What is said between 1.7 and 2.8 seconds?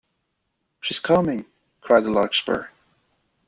cried the Larkspur.